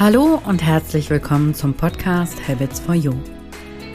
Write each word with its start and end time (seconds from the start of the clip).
Hallo 0.00 0.40
und 0.46 0.62
herzlich 0.62 1.10
willkommen 1.10 1.54
zum 1.54 1.74
Podcast 1.74 2.48
Habits 2.48 2.80
for 2.80 2.94
You. 2.94 3.12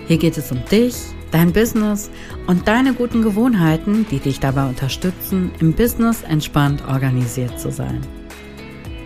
Hier 0.07 0.19
geht 0.19 0.37
es 0.37 0.51
um 0.51 0.63
dich, 0.65 0.93
dein 1.31 1.51
Business 1.51 2.11
und 2.45 2.67
deine 2.67 2.93
guten 2.93 3.23
Gewohnheiten, 3.23 4.05
die 4.11 4.19
dich 4.19 4.39
dabei 4.39 4.69
unterstützen, 4.69 5.49
im 5.59 5.73
Business 5.73 6.21
entspannt 6.21 6.87
organisiert 6.87 7.59
zu 7.59 7.71
sein. 7.71 8.01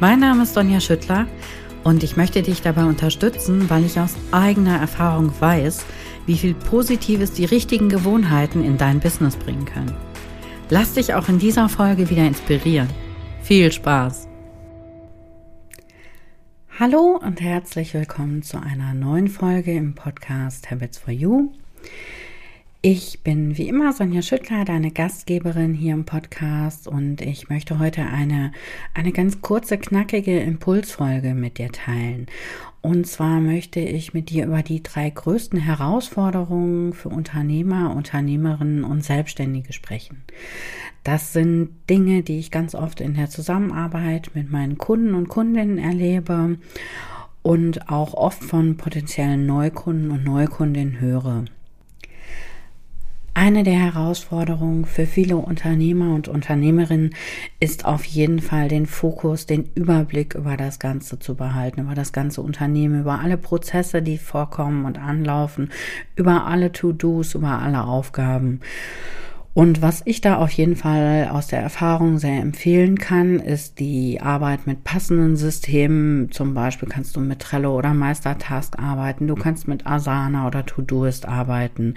Mein 0.02 0.20
Name 0.20 0.44
ist 0.44 0.56
Sonja 0.56 0.82
Schüttler 0.82 1.26
und 1.86 2.04
ich 2.04 2.18
möchte 2.18 2.42
dich 2.42 2.62
dabei 2.64 2.84
unterstützen, 2.84 3.70
weil 3.70 3.86
ich 3.86 3.98
aus 3.98 4.16
eigener 4.34 4.78
Erfahrung 4.78 5.32
weiß, 5.40 5.86
wie 6.26 6.38
viel 6.38 6.54
Positives 6.54 7.32
die 7.32 7.46
richtigen 7.46 7.88
Gewohnheiten 7.88 8.62
in 8.62 8.78
dein 8.78 9.00
Business 9.00 9.38
bringen 9.38 9.64
können. 9.64 9.96
Lass 10.70 10.96
dich 10.96 11.14
auch 11.14 11.30
in 11.30 11.40
dieser 11.40 11.70
Folge 11.70 12.10
wieder 12.10 12.28
inspirieren. 12.28 12.90
Viel 13.42 13.72
Spaß! 13.72 14.29
Hallo 16.80 17.20
und 17.22 17.42
herzlich 17.42 17.94
willkommen 17.94 18.42
zu 18.42 18.58
einer 18.58 18.94
neuen 18.94 19.28
Folge 19.28 19.74
im 19.74 19.96
Podcast 19.96 20.72
Habits 20.72 20.98
for 20.98 21.14
You. 21.14 21.52
Ich 22.82 23.22
bin 23.22 23.58
wie 23.58 23.68
immer 23.68 23.92
Sonja 23.92 24.22
Schüttler, 24.22 24.64
deine 24.64 24.92
Gastgeberin 24.92 25.74
hier 25.74 25.94
im 25.94 26.06
Podcast 26.06 26.88
und 26.88 27.20
ich 27.20 27.50
möchte 27.50 27.80
heute 27.80 28.06
eine, 28.06 28.54
eine 28.94 29.12
ganz 29.12 29.42
kurze, 29.42 29.78
knackige 29.78 30.40
Impulsfolge 30.40 31.34
mit 31.34 31.58
dir 31.58 31.70
teilen. 31.70 32.28
Und 32.82 33.06
zwar 33.08 33.42
möchte 33.42 33.82
ich 33.82 34.14
mit 34.14 34.30
dir 34.30 34.46
über 34.46 34.64
die 34.64 34.82
drei 34.82 35.10
größten 35.10 35.60
Herausforderungen 35.60 36.94
für 36.94 37.10
Unternehmer, 37.10 37.94
Unternehmerinnen 37.94 38.86
und 38.86 39.04
Selbstständige 39.04 39.74
sprechen. 39.74 40.24
Das 41.04 41.34
sind 41.34 41.70
Dinge, 41.90 42.24
die 42.24 42.40
ich 42.40 42.52
ganz 42.52 42.76
oft 42.76 43.02
in 43.02 43.14
der 43.14 43.30
Zusammenarbeit 43.30 44.32
mit 44.34 44.52
meinen 44.52 44.78
Kunden 44.78 45.16
und 45.16 45.30
Kundinnen 45.30 45.78
erlebe 45.78 46.58
und 47.42 47.90
auch 47.90 48.14
oft 48.14 48.44
von 48.44 48.78
potenziellen 48.78 49.46
Neukunden 49.46 50.12
und 50.12 50.24
Neukundinnen 50.24 51.00
höre. 51.00 51.46
Eine 53.34 53.64
der 53.64 53.80
Herausforderungen 53.80 54.84
für 54.84 55.06
viele 55.06 55.38
Unternehmer 55.38 56.14
und 56.14 56.28
Unternehmerinnen 56.28 57.16
ist 57.62 57.86
auf 57.86 58.04
jeden 58.04 58.40
Fall 58.42 58.68
den 58.68 58.86
Fokus, 58.86 59.46
den 59.46 59.70
Überblick 59.76 60.36
über 60.36 60.58
das 60.58 60.78
Ganze 60.78 61.20
zu 61.20 61.36
behalten, 61.36 61.80
über 61.80 61.96
das 61.96 62.12
ganze 62.12 62.42
Unternehmen, 62.42 63.00
über 63.00 63.20
alle 63.20 63.38
Prozesse, 63.38 64.02
die 64.02 64.18
vorkommen 64.18 64.84
und 64.84 64.98
anlaufen, 64.98 65.72
über 66.18 66.48
alle 66.48 66.74
To-Dos, 66.74 67.36
über 67.36 67.60
alle 67.60 67.86
Aufgaben. 67.86 68.60
Und 69.56 69.82
was 69.82 70.04
ich 70.06 70.22
da 70.22 70.38
auf 70.38 70.52
jeden 70.52 70.76
Fall 70.76 71.30
aus 71.32 71.48
der 71.48 71.60
Erfahrung 71.60 72.20
sehr 72.20 72.40
empfehlen 72.40 73.00
kann, 73.00 73.40
ist 73.40 73.80
die 73.80 74.22
Arbeit 74.22 74.68
mit 74.68 74.84
passenden 74.84 75.38
Systemen. 75.38 76.32
Zum 76.32 76.54
Beispiel 76.54 76.88
kannst 76.88 77.16
du 77.16 77.20
mit 77.20 77.40
Trello 77.40 77.76
oder 77.76 77.94
Meistertask 77.96 78.78
arbeiten. 78.78 79.28
Du 79.28 79.36
kannst 79.36 79.68
mit 79.68 79.88
Asana 79.88 80.46
oder 80.46 80.66
Todoist 80.66 81.28
arbeiten 81.28 81.96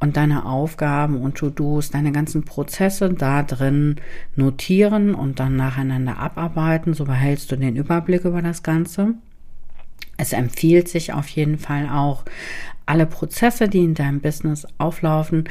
und 0.00 0.16
deine 0.16 0.46
Aufgaben 0.46 1.20
und 1.20 1.36
To-Dos, 1.36 1.90
deine 1.90 2.10
ganzen 2.10 2.44
Prozesse 2.44 3.12
da 3.12 3.42
drin 3.42 3.96
notieren 4.34 5.14
und 5.14 5.40
dann 5.40 5.56
nacheinander 5.56 6.18
abarbeiten. 6.18 6.94
So 6.94 7.04
behältst 7.04 7.52
du 7.52 7.56
den 7.56 7.76
Überblick 7.76 8.24
über 8.24 8.40
das 8.40 8.62
Ganze. 8.62 9.14
Es 10.24 10.32
empfiehlt 10.32 10.88
sich 10.88 11.12
auf 11.12 11.28
jeden 11.28 11.58
Fall 11.58 11.86
auch, 11.90 12.24
alle 12.86 13.04
Prozesse, 13.04 13.68
die 13.68 13.84
in 13.84 13.92
deinem 13.92 14.20
Business 14.20 14.66
auflaufen, 14.78 15.44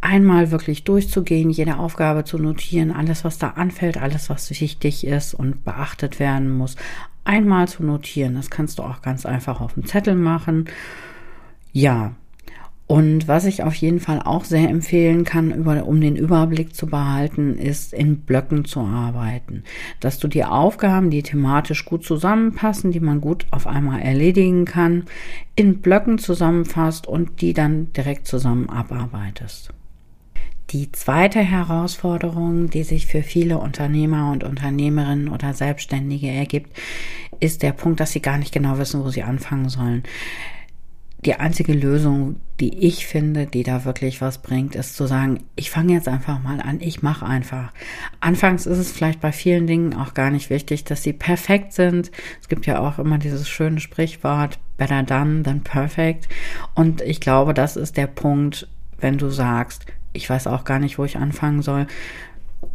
einmal 0.00 0.52
wirklich 0.52 0.84
durchzugehen, 0.84 1.50
jede 1.50 1.78
Aufgabe 1.78 2.22
zu 2.22 2.38
notieren, 2.38 2.92
alles, 2.92 3.24
was 3.24 3.38
da 3.38 3.48
anfällt, 3.50 3.96
alles, 3.96 4.30
was 4.30 4.48
wichtig 4.60 5.04
ist 5.04 5.34
und 5.34 5.64
beachtet 5.64 6.20
werden 6.20 6.56
muss, 6.56 6.76
einmal 7.24 7.66
zu 7.66 7.82
notieren. 7.82 8.36
Das 8.36 8.50
kannst 8.50 8.78
du 8.78 8.84
auch 8.84 9.02
ganz 9.02 9.26
einfach 9.26 9.60
auf 9.60 9.74
dem 9.74 9.84
Zettel 9.84 10.14
machen. 10.14 10.66
Ja, 11.72 12.12
und 12.90 13.28
was 13.28 13.44
ich 13.44 13.62
auf 13.62 13.76
jeden 13.76 14.00
Fall 14.00 14.20
auch 14.20 14.44
sehr 14.44 14.68
empfehlen 14.68 15.22
kann, 15.22 15.52
über, 15.52 15.86
um 15.86 16.00
den 16.00 16.16
Überblick 16.16 16.74
zu 16.74 16.88
behalten, 16.88 17.56
ist 17.56 17.92
in 17.92 18.22
Blöcken 18.22 18.64
zu 18.64 18.80
arbeiten. 18.80 19.62
Dass 20.00 20.18
du 20.18 20.26
die 20.26 20.44
Aufgaben, 20.44 21.08
die 21.08 21.22
thematisch 21.22 21.84
gut 21.84 22.04
zusammenpassen, 22.04 22.90
die 22.90 22.98
man 22.98 23.20
gut 23.20 23.46
auf 23.52 23.68
einmal 23.68 24.02
erledigen 24.02 24.64
kann, 24.64 25.04
in 25.54 25.82
Blöcken 25.82 26.18
zusammenfasst 26.18 27.06
und 27.06 27.40
die 27.40 27.52
dann 27.52 27.92
direkt 27.92 28.26
zusammen 28.26 28.68
abarbeitest. 28.68 29.72
Die 30.70 30.90
zweite 30.90 31.38
Herausforderung, 31.38 32.70
die 32.70 32.82
sich 32.82 33.06
für 33.06 33.22
viele 33.22 33.58
Unternehmer 33.58 34.32
und 34.32 34.42
Unternehmerinnen 34.42 35.28
oder 35.28 35.54
Selbstständige 35.54 36.26
ergibt, 36.26 36.76
ist 37.38 37.62
der 37.62 37.70
Punkt, 37.70 38.00
dass 38.00 38.10
sie 38.10 38.20
gar 38.20 38.38
nicht 38.38 38.52
genau 38.52 38.78
wissen, 38.78 39.04
wo 39.04 39.10
sie 39.10 39.22
anfangen 39.22 39.68
sollen 39.68 40.02
die 41.26 41.34
einzige 41.34 41.74
Lösung, 41.74 42.36
die 42.60 42.86
ich 42.86 43.06
finde, 43.06 43.46
die 43.46 43.62
da 43.62 43.84
wirklich 43.84 44.22
was 44.22 44.38
bringt, 44.38 44.74
ist 44.74 44.96
zu 44.96 45.06
sagen, 45.06 45.44
ich 45.54 45.70
fange 45.70 45.92
jetzt 45.92 46.08
einfach 46.08 46.42
mal 46.42 46.60
an, 46.60 46.80
ich 46.80 47.02
mache 47.02 47.26
einfach. 47.26 47.72
Anfangs 48.20 48.64
ist 48.64 48.78
es 48.78 48.90
vielleicht 48.90 49.20
bei 49.20 49.30
vielen 49.30 49.66
Dingen 49.66 49.94
auch 49.94 50.14
gar 50.14 50.30
nicht 50.30 50.48
wichtig, 50.48 50.84
dass 50.84 51.02
sie 51.02 51.12
perfekt 51.12 51.74
sind. 51.74 52.10
Es 52.40 52.48
gibt 52.48 52.64
ja 52.66 52.78
auch 52.78 52.98
immer 52.98 53.18
dieses 53.18 53.48
schöne 53.48 53.80
Sprichwort, 53.80 54.58
better 54.78 55.02
done 55.02 55.42
than 55.42 55.62
perfect. 55.62 56.26
Und 56.74 57.02
ich 57.02 57.20
glaube, 57.20 57.52
das 57.52 57.76
ist 57.76 57.98
der 57.98 58.06
Punkt, 58.06 58.66
wenn 58.98 59.18
du 59.18 59.28
sagst, 59.28 59.84
ich 60.14 60.28
weiß 60.28 60.46
auch 60.46 60.64
gar 60.64 60.78
nicht, 60.78 60.98
wo 60.98 61.04
ich 61.04 61.18
anfangen 61.18 61.60
soll, 61.60 61.86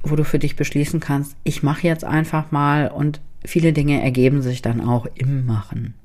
wo 0.04 0.16
du 0.16 0.24
für 0.24 0.40
dich 0.40 0.56
beschließen 0.56 1.00
kannst, 1.00 1.36
ich 1.44 1.64
mache 1.64 1.88
jetzt 1.88 2.04
einfach 2.04 2.52
mal 2.52 2.90
und 2.90 3.22
viele 3.44 3.74
Dinge 3.74 4.02
ergeben 4.02 4.44
sich 4.44 4.62
dann 4.62 4.82
auch 4.82 5.08
im 5.16 5.46
Machen. 5.46 5.96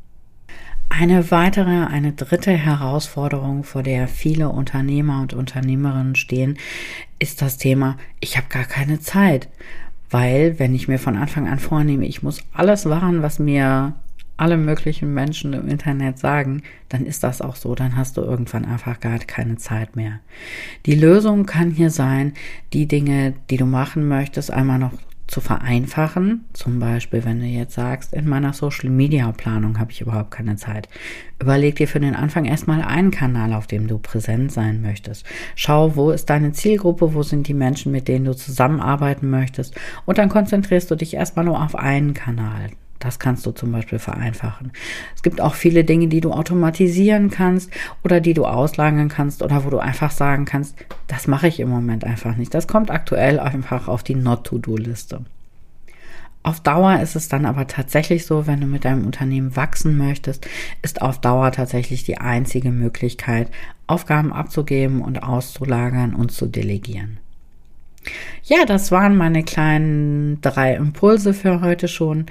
Eine 0.93 1.31
weitere, 1.31 1.87
eine 1.87 2.12
dritte 2.12 2.51
Herausforderung, 2.51 3.62
vor 3.62 3.83
der 3.83 4.09
viele 4.09 4.51
Unternehmer 4.51 5.23
und 5.23 5.33
Unternehmerinnen 5.33 6.17
stehen, 6.17 6.59
ist 7.21 7.41
das 7.41 7.56
Thema, 7.56 7.97
ich 8.19 8.37
habe 8.37 8.49
gar 8.51 8.65
keine 8.65 9.00
Zeit. 9.00 9.49
Weil, 10.11 10.59
wenn 10.59 10.75
ich 10.75 10.89
mir 10.89 10.99
von 10.99 11.17
Anfang 11.17 11.49
an 11.49 11.61
vornehme, 11.61 12.05
ich 12.05 12.25
muss 12.25 12.43
alles 12.53 12.84
machen, 12.84 13.23
was 13.23 13.39
mir 13.39 13.95
alle 14.37 14.56
möglichen 14.56 15.15
Menschen 15.15 15.53
im 15.53 15.69
Internet 15.69 16.19
sagen, 16.19 16.62
dann 16.89 17.06
ist 17.06 17.23
das 17.23 17.41
auch 17.41 17.55
so, 17.55 17.75
dann 17.77 17.97
hast 17.97 18.17
du 18.17 18.23
irgendwann 18.23 18.65
einfach 18.65 18.99
gar 18.99 19.19
keine 19.21 19.56
Zeit 19.56 19.95
mehr. 19.95 20.19
Die 20.87 20.97
Lösung 20.97 21.47
kann 21.47 21.71
hier 21.71 21.91
sein, 21.91 22.33
die 22.73 22.89
Dinge, 22.89 23.34
die 23.49 23.59
du 23.59 23.67
machen 23.67 24.09
möchtest, 24.09 24.50
einmal 24.50 24.79
noch 24.79 24.93
zu 25.31 25.41
vereinfachen. 25.41 26.45
Zum 26.53 26.81
Beispiel, 26.81 27.25
wenn 27.25 27.41
du 27.41 27.47
jetzt 27.47 27.75
sagst, 27.75 28.13
in 28.13 28.29
meiner 28.29 28.53
Social 28.53 28.91
Media 28.91 29.31
Planung 29.33 29.79
habe 29.79 29.93
ich 29.93 30.01
überhaupt 30.01 30.33
keine 30.33 30.57
Zeit. 30.57 30.89
Überleg 31.41 31.77
dir 31.77 31.89
für 31.89 32.01
den 32.01 32.15
Anfang 32.15 32.45
erstmal 32.45 32.83
einen 32.83 33.11
Kanal, 33.13 33.53
auf 33.53 33.67
dem 33.67 33.87
du 33.87 33.99
präsent 33.99 34.53
sein 34.53 34.83
möchtest. 34.83 35.25
Schau, 35.55 35.97
wo 35.97 36.11
ist 36.11 36.29
deine 36.31 36.53
Zielgruppe, 36.53 37.15
wo 37.15 37.23
sind 37.23 37.47
die 37.47 37.55
Menschen, 37.55 37.93
mit 37.93 38.09
denen 38.09 38.25
du 38.25 38.35
zusammenarbeiten 38.35 39.31
möchtest. 39.31 39.75
Und 40.05 40.19
dann 40.19 40.29
konzentrierst 40.29 40.91
du 40.91 40.97
dich 40.97 41.15
erstmal 41.15 41.45
nur 41.45 41.62
auf 41.62 41.77
einen 41.77 42.12
Kanal. 42.12 42.71
Das 43.00 43.19
kannst 43.19 43.47
du 43.47 43.50
zum 43.50 43.72
Beispiel 43.72 43.99
vereinfachen. 43.99 44.72
Es 45.16 45.22
gibt 45.22 45.41
auch 45.41 45.55
viele 45.55 45.84
Dinge, 45.84 46.09
die 46.09 46.21
du 46.21 46.33
automatisieren 46.33 47.31
kannst 47.31 47.71
oder 48.05 48.21
die 48.21 48.34
du 48.34 48.44
auslagern 48.44 49.09
kannst 49.09 49.43
oder 49.43 49.65
wo 49.65 49.71
du 49.71 49.78
einfach 49.78 50.11
sagen 50.11 50.44
kannst, 50.44 50.77
das 51.09 51.27
mache 51.27 51.49
ich 51.49 51.61
im 51.61 51.71
Moment 51.71 52.05
einfach 52.05 52.37
nicht. 52.37 52.55
Das 52.55 52.69
kommt 52.69 52.91
aktuell 52.91 53.41
einfach 53.41 53.88
auf 53.88 54.03
die 54.03 54.15
Not-to-Do-Liste. 54.15 55.25
Auf 56.43 56.61
Dauer 56.61 57.00
ist 57.00 57.16
es 57.16 57.28
dann 57.28 57.44
aber 57.44 57.66
tatsächlich 57.66 58.25
so, 58.25 58.47
wenn 58.47 58.61
du 58.61 58.66
mit 58.66 58.84
deinem 58.84 59.05
Unternehmen 59.05 59.56
wachsen 59.56 59.97
möchtest, 59.99 60.47
ist 60.82 61.03
auf 61.03 61.21
Dauer 61.21 61.53
tatsächlich 61.53 62.05
die 62.05 62.19
einzige 62.19 62.71
Möglichkeit, 62.71 63.50
Aufgaben 63.87 64.32
abzugeben 64.32 65.03
und 65.03 65.22
auszulagern 65.22 66.15
und 66.15 66.32
zu 66.32 66.47
delegieren. 66.47 67.19
Ja, 68.44 68.65
das 68.65 68.91
waren 68.91 69.17
meine 69.17 69.43
kleinen 69.43 70.41
drei 70.41 70.75
Impulse 70.75 71.34
für 71.34 71.61
heute 71.61 71.88
schon. 71.88 72.27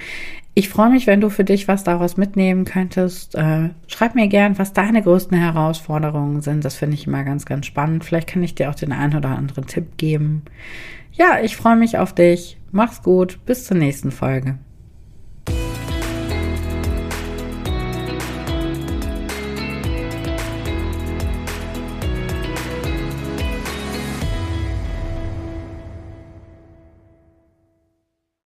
Ich 0.54 0.68
freue 0.68 0.90
mich, 0.90 1.06
wenn 1.06 1.20
du 1.20 1.30
für 1.30 1.44
dich 1.44 1.68
was 1.68 1.84
daraus 1.84 2.16
mitnehmen 2.16 2.64
könntest. 2.64 3.34
Äh, 3.36 3.70
schreib 3.86 4.14
mir 4.14 4.28
gern, 4.28 4.58
was 4.58 4.72
deine 4.72 5.02
größten 5.02 5.38
Herausforderungen 5.38 6.40
sind. 6.40 6.64
Das 6.64 6.74
finde 6.74 6.94
ich 6.94 7.06
immer 7.06 7.22
ganz, 7.24 7.46
ganz 7.46 7.66
spannend. 7.66 8.04
Vielleicht 8.04 8.28
kann 8.28 8.42
ich 8.42 8.56
dir 8.56 8.68
auch 8.68 8.74
den 8.74 8.92
einen 8.92 9.16
oder 9.16 9.30
anderen 9.30 9.66
Tipp 9.66 9.96
geben. 9.96 10.42
Ja, 11.12 11.40
ich 11.42 11.56
freue 11.56 11.76
mich 11.76 11.98
auf 11.98 12.14
dich. 12.14 12.58
Mach's 12.72 13.02
gut. 13.02 13.38
Bis 13.46 13.64
zur 13.64 13.76
nächsten 13.76 14.10
Folge. 14.10 14.58